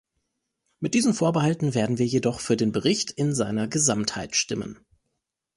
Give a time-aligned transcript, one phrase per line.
[0.79, 4.79] Mit diesen Vorbehalten werden wir jedoch für den Bericht in seiner Gesamtheit stimmen.